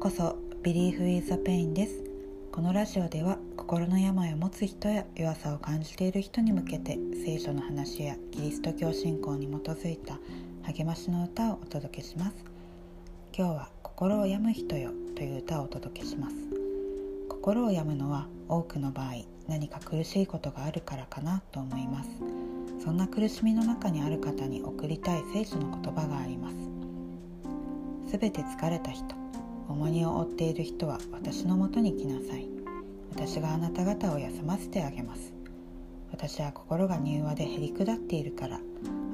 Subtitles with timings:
[0.00, 0.38] こそ。
[0.62, 2.02] Believe is a Pain です。
[2.52, 10.18] このラジオでは心の病を持つ人や弱さを感じている人に向けて聖書の話やキリスト教信仰に基づいた
[10.62, 12.34] 励ましの歌をお届けします。
[13.36, 16.36] 今日は心を病む人よという歌をお届けします。
[17.28, 22.08] 心を病むのは多くの場合何か苦しいことがあるからかなと思います。
[22.82, 26.56] そんな苦しみの中にある方に送りたい聖書の言葉があります。
[28.12, 29.19] すべて疲れた人
[29.70, 32.48] 重荷を負っている人は私のもとに来なさい。
[33.12, 35.32] 私があなた方を休ませてあげます。
[36.10, 38.60] 私は心が柔和でへり下っているから。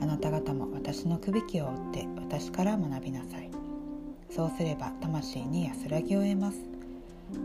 [0.00, 3.50] あなた方も私のくびきを追って私から学びなさい。
[4.30, 6.58] そうすれば魂に安らぎを得ます。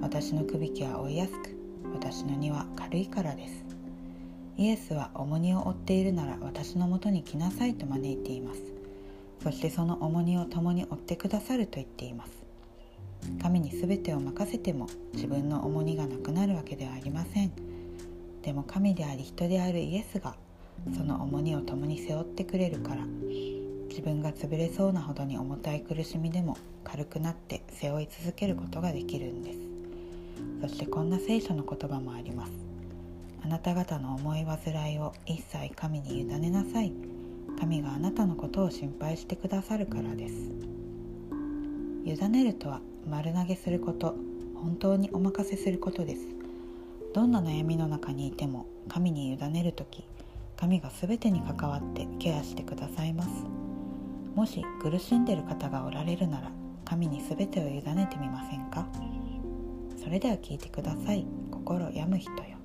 [0.02, 1.58] 私のくびきは追いやすく
[1.94, 3.66] 私の荷は軽いからです。
[4.58, 8.62] イエスは重荷を負っているなら私のもとに来なさいと招いています。
[9.44, 12.51] そしてその重荷を共に負ってくださると言っています。
[13.42, 17.52] 神に全てを任せても自分の重荷がなくなるわけではありません。
[18.42, 20.36] でも神であり人であるイエスが
[20.96, 23.06] その重荷を共に背負ってくれるから
[23.90, 29.60] 自分が潰れそうなほどに重たい苦しみでも軽くなって背負い続けることができるんです。
[30.62, 32.52] そしてこんな聖書の言葉もあります。
[33.44, 36.94] あなた方の思い煩いを一切神に委ねなさい。
[37.60, 40.52] 神があなたのことを心配してくださるからです。
[42.06, 44.16] 委ねるとは丸投げすること
[44.56, 46.22] 本当にお任せすることです。
[47.14, 50.06] どんな悩みの中にいても神に委ねる時
[50.56, 53.30] 神が全てに関わってケアしてくださいます。
[54.36, 56.52] もし苦しんでる方がおられるなら
[56.86, 58.88] 神に全てを委ねてみませんか？
[60.02, 61.26] それでは聞いてください。
[61.52, 62.58] 心病む人よ。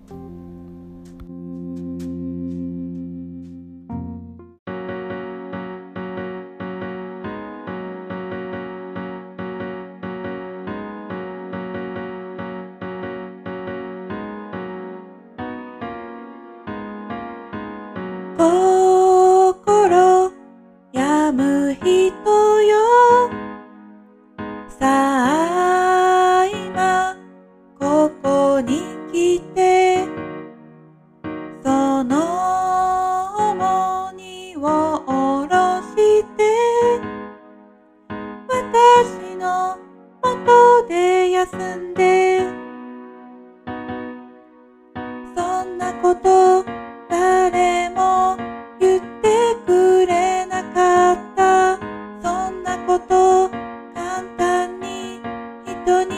[18.36, 20.32] 心
[20.92, 22.76] 病む人よ。
[24.68, 27.16] さあ今
[27.78, 28.82] ここに
[29.12, 30.04] 来て
[31.62, 32.14] その
[33.52, 34.60] 重荷を
[35.06, 35.96] 下ろし
[36.36, 37.00] て
[38.48, 39.78] 私の
[40.22, 42.40] 元で休んで
[45.34, 46.75] そんなこと
[55.86, 56.10] 人に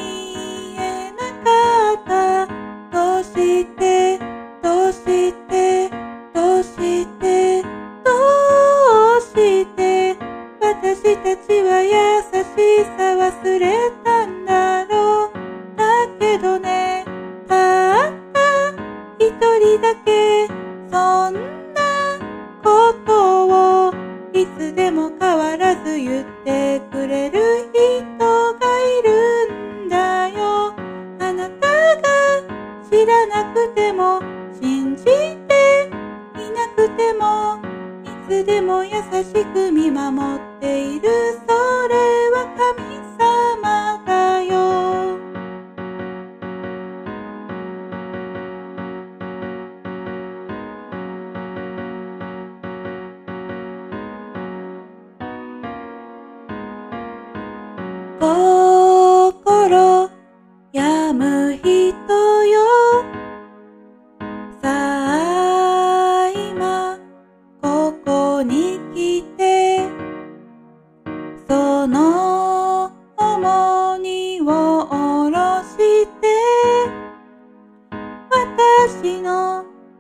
[0.77, 2.47] 言えなかった。
[2.91, 4.19] どうして？
[4.63, 5.91] どうして？
[6.33, 7.63] どうして？
[8.03, 8.09] ど
[9.19, 10.17] うして？
[10.59, 11.93] 私たちは優
[12.33, 15.33] しさ忘れたんだろう。
[15.77, 15.85] だ
[16.19, 17.05] けどね
[17.47, 18.73] たった
[19.19, 19.29] 一
[19.61, 20.47] 人だけ
[20.91, 21.35] そん
[21.75, 22.19] な
[22.65, 23.93] ことを
[24.33, 27.38] いつでも変わらず言ってくれる
[39.79, 41.09] 見守っている。
[41.47, 41.55] そ
[41.89, 41.95] れ
[42.33, 44.57] は神様だよ。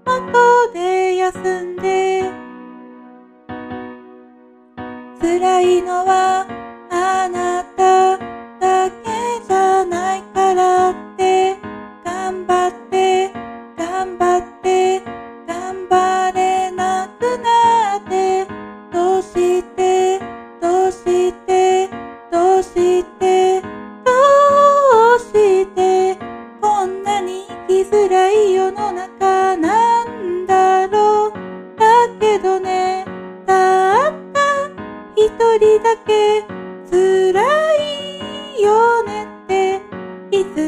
[0.08, 2.22] 後で休んで。
[5.20, 6.57] 辛いのは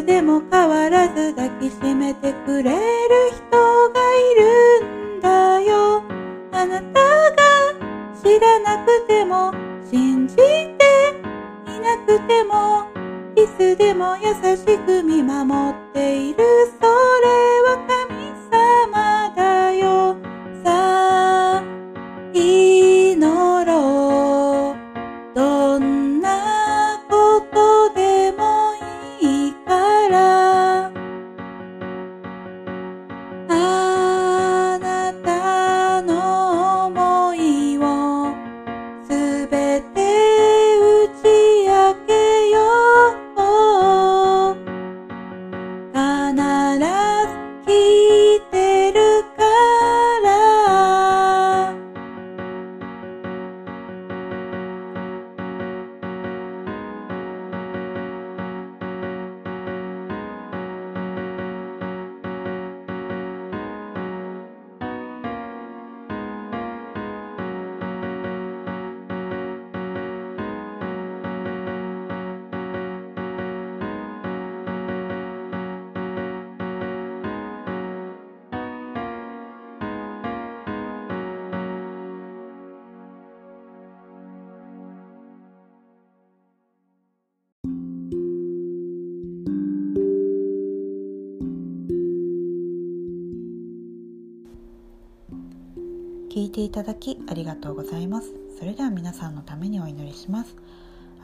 [0.03, 2.79] でも変わらず抱きしめてくれる
[3.31, 6.03] 人がいるんだよ。
[6.53, 7.01] あなた
[7.31, 7.75] が
[8.23, 9.53] 知らなくても
[9.91, 10.43] 信じて
[11.67, 12.87] いなくても
[13.37, 16.45] いつでも優しく見守っている
[16.81, 17.40] それ。
[39.51, 39.90] べて
[96.31, 98.33] 聞いていただきありがとうございます。
[98.57, 100.55] それでは皆さんのためにお祈りします。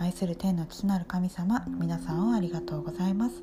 [0.01, 3.41] 愛する天の父なる神様皆さんをありがとうございます。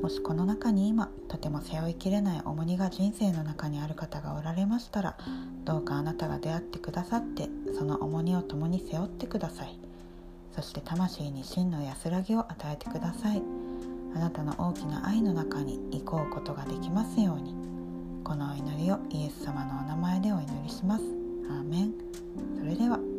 [0.00, 5.18] もしこの中に今とても背負いきれない重荷が人生の中にある方がおられましたら
[5.66, 9.78] どうかあなたが出会ってくださってその重荷を共に背負ってください。
[10.56, 13.42] そして魂に真の安らぎを与えてください。
[14.16, 17.54] あなたの大きな愛の中に行こうことができますように。
[18.24, 21.04] このお祈りをイエス様のお名前でお祈りします。
[21.50, 21.94] アーメン。
[22.58, 23.13] それでは。